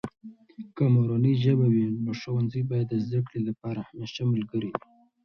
که 0.75 0.83
مورنۍ 0.93 1.33
ژبه 1.43 1.67
وي، 1.73 1.85
نو 2.03 2.11
ښوونځي 2.19 2.61
باید 2.69 2.87
د 2.89 2.95
زده 3.05 3.19
کړې 3.27 3.39
لپاره 3.47 3.79
همیشه 3.87 4.21
ملګری 4.33 4.69
وي. 4.73 4.81